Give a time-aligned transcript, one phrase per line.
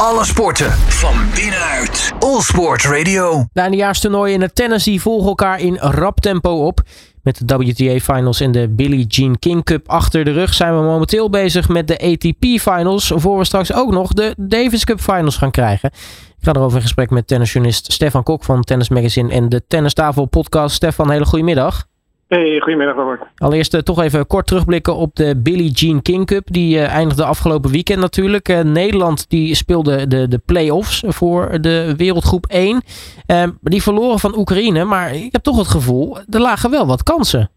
[0.00, 2.12] Alle sporten van binnenuit.
[2.18, 3.46] All Sport Radio.
[3.52, 6.80] De eindejaarstoernooien in het tennis die volgen elkaar in rap tempo op.
[7.22, 10.82] Met de WTA Finals en de Billie Jean King Cup achter de rug zijn we
[10.82, 13.12] momenteel bezig met de ATP Finals.
[13.14, 15.90] Voor we straks ook nog de Davis Cup Finals gaan krijgen.
[16.38, 20.24] Ik ga erover in gesprek met tennisjournalist Stefan Kok van Tennis Magazine en de Tennistafel
[20.26, 20.74] podcast.
[20.74, 21.86] Stefan, hele goede middag.
[22.28, 23.20] Hey, goedemiddag Robert.
[23.36, 26.46] Allereerst uh, toch even kort terugblikken op de Billie Jean King Cup.
[26.52, 28.48] Die uh, eindigde afgelopen weekend natuurlijk.
[28.48, 32.82] Uh, Nederland die speelde de, de play-offs voor de wereldgroep 1.
[33.26, 34.84] Ehm, die verloren van Oekraïne.
[34.84, 37.50] Maar ik heb toch het gevoel, er lagen wel wat kansen.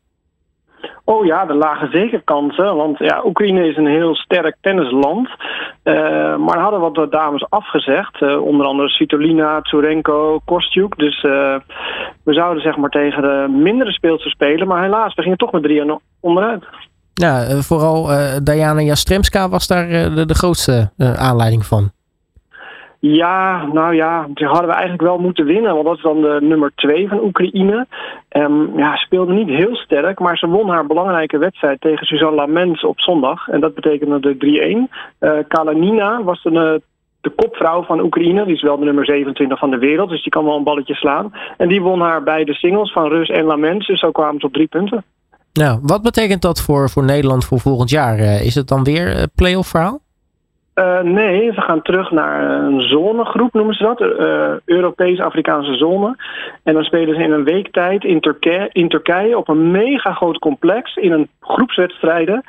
[1.10, 2.76] Oh ja, er lagen zeker kansen.
[2.76, 5.30] Want ja, Oekraïne is een heel sterk tennisland.
[5.84, 8.22] Uh, maar hadden wat dames afgezegd.
[8.22, 10.98] Uh, onder andere Svitolina, Tsurenko, Kostjuk.
[10.98, 11.56] Dus uh,
[12.24, 14.68] we zouden zeg maar tegen de mindere speelsters spelen.
[14.68, 16.64] Maar helaas, we gingen toch met drieën onderuit.
[17.14, 18.10] Ja, vooral
[18.44, 21.92] Diana Jastremska was daar de, de, grootste aanleiding van.
[23.02, 25.74] Ja, nou ja, die hadden we eigenlijk wel moeten winnen.
[25.74, 27.88] Want dat is dan de nummer twee van Oekraïne.
[28.32, 32.84] Um, ja, speelde niet heel sterk, maar ze won haar belangrijke wedstrijd tegen Suzanne Lamens
[32.84, 33.48] op zondag.
[33.48, 34.94] En dat betekende de 3-1.
[35.20, 36.82] Uh, Kalanina was de,
[37.22, 38.46] de kopvrouw van Oekraïne.
[38.46, 40.96] Die is wel de nummer 27 van de wereld, dus die kan wel een balletje
[40.96, 41.34] slaan.
[41.58, 43.88] En die won haar beide singles van Rus en Lamens.
[43.88, 45.04] Dus zo kwamen ze op drie punten.
[45.54, 48.20] Nou, wat betekent dat voor, voor Nederland voor volgend jaar?
[48.20, 50.00] Uh, is het dan weer een play-off verhaal?
[50.80, 54.02] Uh, nee, ze gaan terug naar een zonegroep, noemen ze dat.
[54.02, 56.16] Uh, Europees-Afrikaanse zone.
[56.64, 60.14] En dan spelen ze in een week tijd in, Turkije, in Turkije op een mega
[60.14, 62.44] groot complex in een groepswedstrijden.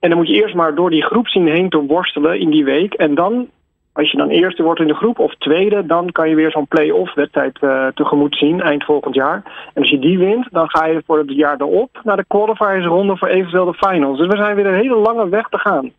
[0.00, 2.64] En dan moet je eerst maar door die groep zien heen te worstelen in die
[2.64, 2.94] week.
[2.94, 3.48] En dan,
[3.92, 6.68] als je dan eerste wordt in de groep of tweede, dan kan je weer zo'n
[6.68, 9.42] play-off wedstrijd uh, tegemoet zien eind volgend jaar.
[9.74, 13.16] En als je die wint, dan ga je voor het jaar erop naar de qualifiersronde
[13.16, 14.18] voor eventueel de finals.
[14.18, 15.92] Dus we zijn weer een hele lange weg te gaan.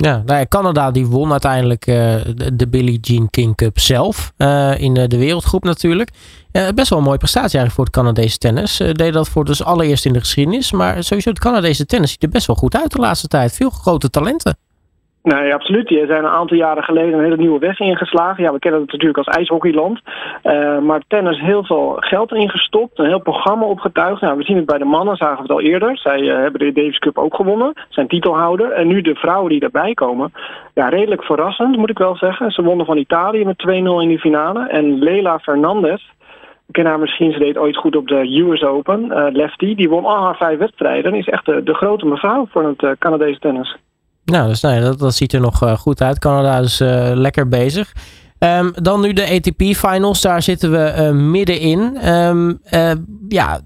[0.00, 2.14] Ja, nou ja, Canada die won uiteindelijk uh,
[2.52, 4.32] de, Billie Jean King Cup zelf.
[4.36, 6.10] Uh, in de, de, wereldgroep natuurlijk.
[6.74, 8.76] Best wel een mooie prestatie eigenlijk voor het Canadese tennis.
[8.76, 10.72] deed dat voor dus allereerst in de geschiedenis.
[10.72, 13.52] Maar sowieso het Canadese tennis ziet er best wel goed uit de laatste tijd.
[13.52, 14.58] Veel grote talenten.
[15.22, 15.88] Nee, absoluut.
[15.88, 18.42] Die zijn een aantal jaren geleden een hele nieuwe weg ingeslagen.
[18.42, 20.00] Ja, we kennen het natuurlijk als ijshockeyland.
[20.44, 22.98] Uh, maar tennis heel veel geld ingestopt.
[22.98, 24.20] Een heel programma opgetuigd.
[24.20, 25.98] Nou, we zien het bij de mannen, zagen we het al eerder.
[25.98, 27.72] Zij uh, hebben de Davis Cup ook gewonnen.
[27.88, 28.70] Zijn titelhouder.
[28.70, 30.32] En nu de vrouwen die erbij komen.
[30.74, 32.50] Ja, redelijk verrassend moet ik wel zeggen.
[32.50, 34.68] Ze wonnen van Italië met 2-0 in de finale.
[34.68, 36.02] En Leila Fernandez,
[36.66, 39.04] ik ken haar misschien, ze deed ooit goed op de US Open.
[39.04, 41.12] Uh, Lefty, die won al haar vijf wedstrijden.
[41.12, 43.76] En is echt de, de grote mevrouw voor het Canadese tennis.
[44.30, 46.18] Nou, dus, nou dat, ziet er nog uh, goed uit.
[46.18, 47.92] Canada is uh, lekker bezig.
[48.38, 50.20] Um, dan nu de ATP Finals.
[50.20, 52.08] Daar zitten we uh, middenin.
[52.12, 52.60] Um,
[53.28, 53.60] ja,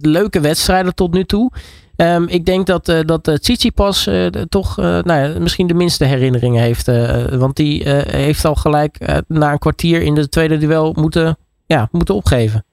[0.00, 1.52] leuke wedstrijden tot nu toe.
[1.96, 4.08] Um, ik denk dat, uh, dat uh, Tsitsipas
[4.48, 6.86] toch nou ja, misschien de minste herinneringen heeft.
[7.36, 12.14] want die heeft al gelijk na een kwartier in de tweede duel moeten, ja, moeten
[12.14, 12.64] opgeven.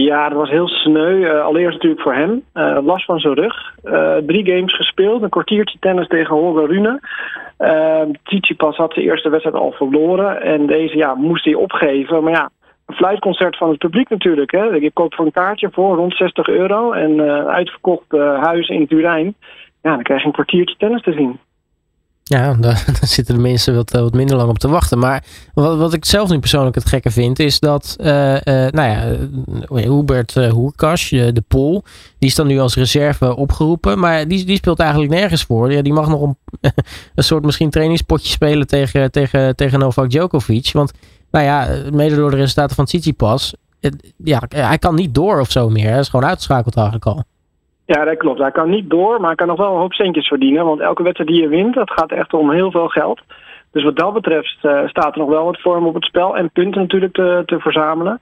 [0.00, 1.18] Ja, dat was heel sneu.
[1.18, 2.42] Uh, allereerst natuurlijk voor hem.
[2.54, 3.74] Uh, last van zijn rug.
[3.84, 5.22] Uh, drie games gespeeld.
[5.22, 7.00] Een kwartiertje tennis tegen Holger Rune.
[8.22, 10.42] Tsitsipas had zijn eerste wedstrijd al verloren.
[10.42, 12.22] En deze ja, moest hij opgeven.
[12.22, 12.50] Maar ja,
[12.86, 14.50] een fluitconcert van het publiek natuurlijk.
[14.50, 14.64] Hè.
[14.64, 16.92] Je koopt voor een kaartje voor rond 60 euro.
[16.92, 18.10] En uitverkocht
[18.40, 19.34] huis in Turijn.
[19.82, 21.38] Ja, dan krijg je een kwartiertje tennis te zien.
[22.26, 24.98] Ja, daar, zitten de mensen wat, wat minder lang op te wachten.
[24.98, 25.24] Maar
[25.54, 29.16] wat, wat ik zelf nu persoonlijk het gekke vind, is dat, uh, uh, nou ja,
[29.88, 31.84] Hubert Hoerkas, de Pool,
[32.18, 33.98] die is dan nu als reserve opgeroepen.
[33.98, 35.72] Maar die, die speelt eigenlijk nergens voor.
[35.72, 36.36] Ja, die mag nog een,
[37.14, 40.70] een soort misschien trainingspotje spelen tegen, tegen, tegen Novak Djokovic.
[40.72, 40.92] Want,
[41.30, 43.54] nou ja, mede door de resultaten van Tsitsipas,
[44.16, 45.90] ja, hij kan niet door of zo meer.
[45.90, 47.24] Hij is gewoon uitgeschakeld eigenlijk al.
[47.86, 48.40] Ja, dat klopt.
[48.40, 50.64] Hij kan niet door, maar hij kan nog wel een hoop centjes verdienen.
[50.64, 53.20] Want elke wedstrijd die je wint, dat gaat echt om heel veel geld.
[53.72, 56.36] Dus wat dat betreft uh, staat er nog wel wat vorm op het spel.
[56.36, 58.20] En punten natuurlijk te, te verzamelen.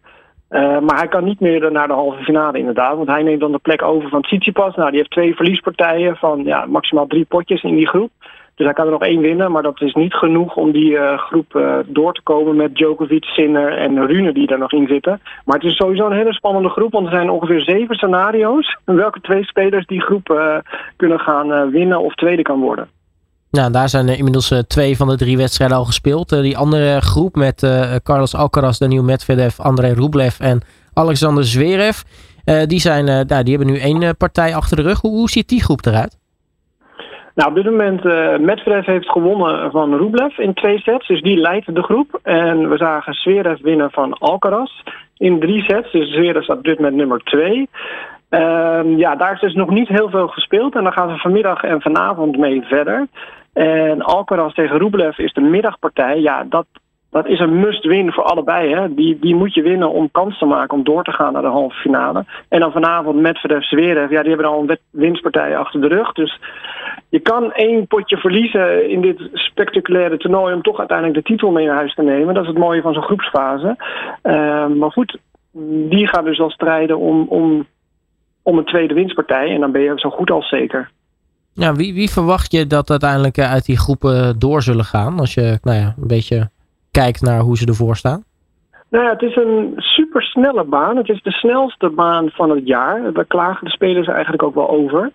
[0.51, 2.97] Uh, maar hij kan niet meer naar de halve finale inderdaad.
[2.97, 4.75] Want hij neemt dan de plek over van Tsitsipas.
[4.75, 8.11] Nou, die heeft twee verliespartijen van ja, maximaal drie potjes in die groep.
[8.55, 11.19] Dus hij kan er nog één winnen, maar dat is niet genoeg om die uh,
[11.19, 15.21] groep uh, door te komen met Djokovic, Sinner en Rune die daar nog in zitten.
[15.45, 18.77] Maar het is sowieso een hele spannende groep, want er zijn ongeveer zeven scenario's.
[18.85, 20.57] Welke twee spelers die groep uh,
[20.97, 22.89] kunnen gaan winnen of tweede kan worden.
[23.51, 26.29] Nou, daar zijn inmiddels twee van de drie wedstrijden al gespeeld.
[26.29, 30.61] die andere groep met Carlos Alcaraz, Daniel Medvedev, André Rublev en
[30.95, 32.01] Alexander Zverev.
[32.67, 35.01] die, zijn, die hebben nu één partij achter de rug.
[35.01, 36.22] Hoe ziet die groep eruit?
[37.35, 41.07] Nou, op dit moment, uh, Medvedev heeft gewonnen van Rublev in twee sets.
[41.07, 42.21] Dus die leidt de groep.
[42.23, 44.71] En we zagen Zverev winnen van Alcaraz
[45.17, 45.93] in drie sets.
[45.93, 47.69] Dus Zverev staat op dit moment nummer twee.
[48.29, 50.75] Ehm, ja, daar is dus nog niet heel veel gespeeld.
[50.75, 53.07] En dan gaan ze vanmiddag en vanavond mee verder.
[53.53, 56.21] En Alcaraz tegen Rublev is de middagpartij.
[56.21, 56.67] Ja, dat,
[57.13, 58.75] dat is een must-win voor allebei.
[58.75, 58.95] Hè.
[58.95, 61.49] Die, die moet je winnen om kans te maken om door te gaan naar de
[61.49, 62.25] halve finale.
[62.49, 64.11] En dan vanavond Medvedev Zverev.
[64.11, 66.13] Ja, die hebben al een winstpartij achter de rug.
[66.13, 66.41] Dus
[67.09, 70.55] je kan één potje verliezen in dit spectaculaire toernooi...
[70.55, 72.35] om toch uiteindelijk de titel mee naar huis te nemen.
[72.35, 73.77] Dat is het mooie van zo'n groepsfase.
[74.23, 75.19] Ehm, maar goed,
[75.89, 77.67] die gaan dus al strijden om, om,
[78.43, 79.55] om een tweede winstpartij.
[79.55, 80.91] En dan ben je zo goed als zeker.
[81.55, 85.19] Ja, wie, wie verwacht je dat uiteindelijk eh, uit die groepen door zullen gaan?
[85.19, 86.51] Als je nou ja, een beetje
[86.93, 88.25] kijkt naar hoe ze ervoor staan.
[88.93, 90.97] Nou ja, het is een supersnelle baan.
[90.97, 93.13] Het is de snelste baan van het jaar.
[93.13, 95.11] Daar klagen de spelers eigenlijk ook wel over.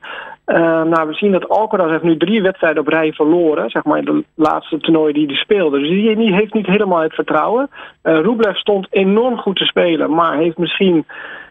[0.48, 3.70] Uh, nou, we zien dat Alcaraz heeft nu drie wedstrijden op rij verloren.
[3.70, 5.80] Zeg maar de laatste toernooi die hij speelde.
[5.80, 7.70] Dus die heeft niet helemaal het vertrouwen.
[8.04, 10.14] Uh, Rublev stond enorm goed te spelen.
[10.14, 11.06] Maar heeft misschien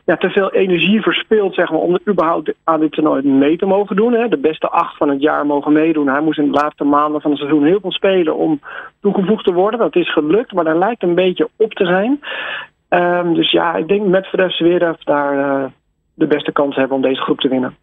[0.07, 3.67] ja, te veel energie verspild zeg maar, om er überhaupt aan dit toernooi mee te
[3.67, 4.13] mogen doen.
[4.13, 4.29] Hè.
[4.29, 6.09] De beste acht van het jaar mogen meedoen.
[6.09, 8.61] Hij moest in de laatste maanden van het seizoen heel veel spelen om
[9.01, 9.81] toegevoegd te worden.
[9.81, 12.21] Dat is gelukt, maar daar lijkt een beetje op te zijn.
[12.89, 15.65] Um, dus ja, ik denk met Zverev Zverev daar uh,
[16.15, 17.77] de beste kans hebben om deze groep te winnen.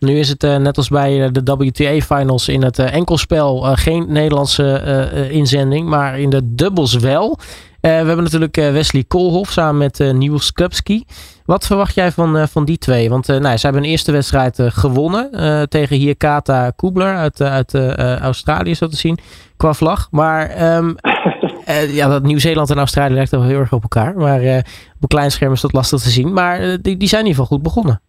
[0.00, 5.28] Nu is het uh, net als bij de WTA-finals in het uh, enkelspel geen Nederlandse
[5.30, 7.38] inzending, maar in de dubbels wel.
[7.80, 11.04] we hebben natuurlijk Wesley Koolhof samen met Niels Kupski.
[11.44, 13.08] Wat verwacht jij van, van die twee?
[13.08, 15.30] Want nou, ze hebben een eerste wedstrijd gewonnen
[15.68, 17.74] tegen Hiekata Kubler uit, uit
[18.20, 19.18] Australië, zo te zien,
[19.56, 20.08] qua vlag.
[20.10, 20.96] Maar um,
[21.98, 24.16] ja, dat Nieuw-Zeeland en Australië lijkt wel heel erg op elkaar.
[24.16, 24.40] Maar
[24.94, 26.32] op een klein scherm is dat lastig te zien.
[26.32, 28.00] Maar die, die zijn in ieder geval goed begonnen.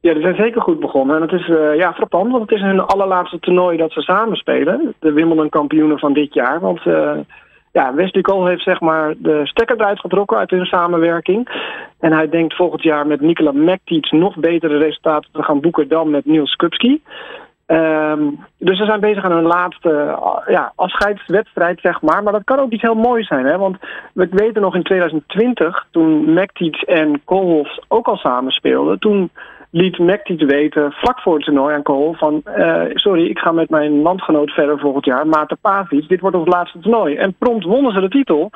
[0.00, 1.16] Ja, die zijn zeker goed begonnen.
[1.16, 4.36] En het is uh, ja, frappant, want het is hun allerlaatste toernooi dat ze samen
[4.36, 4.94] spelen.
[4.98, 6.60] De Wimbledon kampioenen van dit jaar.
[6.60, 7.12] Want uh,
[7.72, 11.48] ja, Wesley Cole heeft zeg maar de stekker eruit getrokken uit hun samenwerking.
[12.00, 16.10] En hij denkt volgend jaar met Nikola Mektic nog betere resultaten te gaan boeken dan
[16.10, 17.02] met Niels Kupski.
[17.66, 22.22] Um, dus ze zijn bezig aan hun laatste uh, ja, afscheidswedstrijd, zeg maar.
[22.22, 23.58] Maar dat kan ook iets heel moois zijn, hè?
[23.58, 23.76] Want
[24.12, 28.98] we weten nog in 2020, toen Mektic en Koolhof ook al samen speelden...
[28.98, 29.30] toen
[29.70, 32.42] liet Mektic weten, vlak voor het toernooi aan Kool, van...
[32.56, 36.08] Uh, sorry, ik ga met mijn landgenoot verder volgend jaar, Maarten Pavic.
[36.08, 37.14] Dit wordt ons laatste toernooi.
[37.14, 38.50] En prompt wonnen ze de titel.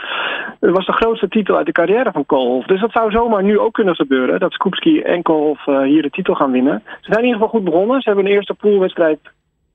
[0.60, 2.66] Het was de grootste titel uit de carrière van Koolhof.
[2.66, 6.10] Dus dat zou zomaar nu ook kunnen gebeuren, dat Skupski en Koolhof uh, hier de
[6.10, 6.82] titel gaan winnen.
[6.84, 8.00] Ze zijn in ieder geval goed begonnen.
[8.00, 9.18] Ze hebben een eerste poolwedstrijd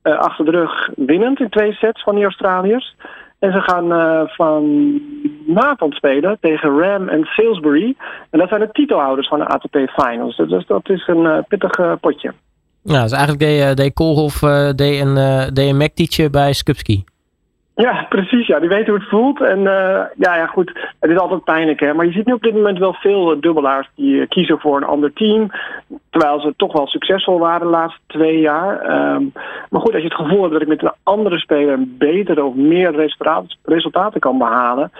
[0.02, 2.96] uh, achter de rug winnend in twee sets van die Australiërs.
[3.38, 7.96] En ze gaan uh, vanavond spelen tegen Ram en Salisbury.
[8.30, 10.36] En dat zijn de titelhouders van de ATP Finals.
[10.36, 12.32] Dus dat is een uh, pittig uh, potje.
[12.82, 14.38] Ja, dus eigenlijk deed, deed Koolhof
[14.74, 15.14] deed een,
[15.54, 17.04] deed een bij Skupski.
[17.76, 18.46] Ja, precies.
[18.46, 19.40] Ja, die weten hoe het voelt.
[19.40, 20.92] En uh, ja, ja, goed.
[21.00, 21.94] Het is altijd pijnlijk, hè.
[21.94, 24.84] Maar je ziet nu op dit moment wel veel dubbelaars die uh, kiezen voor een
[24.84, 25.50] ander team.
[26.10, 28.72] Terwijl ze toch wel succesvol waren de laatste twee jaar.
[29.14, 29.32] Um,
[29.70, 32.54] maar goed, als je het gevoel hebt dat ik met een andere speler betere of
[32.54, 33.12] meer
[33.64, 34.90] resultaten, kan behalen.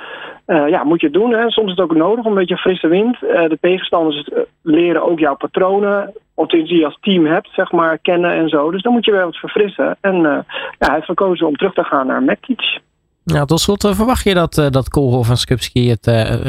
[0.46, 1.32] Uh, ja, moet je het doen.
[1.32, 1.50] Hè.
[1.50, 3.20] Soms is het ook nodig een beetje frisse wind.
[3.20, 4.28] de tegenstanders
[4.62, 8.71] leren ook jouw patronen of die je als team hebt, zeg maar, kennen en zo.
[8.71, 9.97] Dus dan moet je weer wat verfrissen.
[10.00, 12.81] En uh, ja, hij heeft gekozen om terug te gaan naar Mekic.
[13.25, 16.05] Ja, tot slot uh, verwacht je dat, uh, dat Koolhof en Skupski het,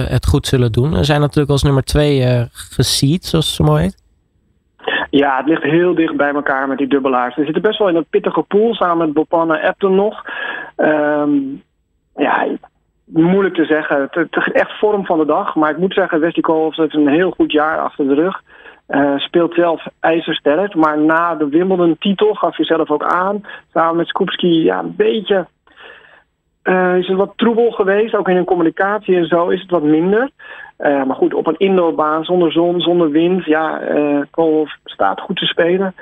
[0.10, 0.94] het goed zullen doen?
[0.94, 4.06] Ze zijn natuurlijk als nummer twee uh, geseed, zoals zo mooi heet.
[5.10, 7.36] Ja, het ligt heel dicht bij elkaar met die dubbelaars.
[7.36, 10.25] Ze zitten best wel in een pittige pool samen met Bopan en Epton nog.
[10.78, 11.63] Um,
[12.16, 12.48] ja,
[13.06, 14.01] moeilijk te zeggen.
[14.01, 15.56] Het, het is echt vorm van de dag.
[15.56, 18.41] Maar ik moet zeggen, Wesley Koolhof heeft een heel goed jaar achter de rug.
[18.88, 20.75] Uh, speelt zelf ijzersterk.
[20.75, 23.46] Maar na de Wimbledon-titel gaf je zelf ook aan.
[23.74, 25.48] Samen met Skupski, ja, een beetje.
[26.63, 28.15] Uh, is het wat troebel geweest.
[28.15, 30.29] Ook in hun communicatie en zo is het wat minder.
[30.79, 33.46] Uh, maar goed, op een indoorbaan zonder zon, zonder wind.
[33.46, 35.96] Ja, uh, Koolhof staat goed te spelen.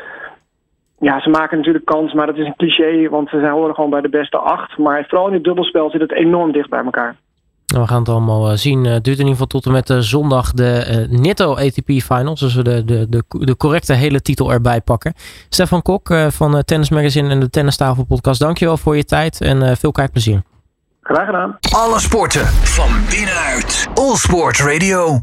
[0.99, 3.09] Ja, ze maken natuurlijk kans, maar dat is een cliché.
[3.09, 4.77] Want ze horen gewoon bij de beste acht.
[4.77, 7.15] Maar vooral in het dubbelspel zit het enorm dicht bij elkaar.
[7.75, 8.83] Nou, we gaan het allemaal eh, zien.
[8.83, 12.39] Het duurt in ieder geval tot en met uh, zondag de uh, Nitto ATP Finals.
[12.39, 15.13] Dus we de, de, de, de correcte hele titel erbij pakken.
[15.49, 18.39] Stefan Kok uh, van Tennis Magazine en de Tennistafel podcast.
[18.39, 20.41] Dankjewel voor je tijd en veel kijkplezier.
[21.01, 21.57] Graag gedaan.
[21.71, 23.87] Alle sporten van binnenuit.
[23.93, 25.21] All Sport Radio.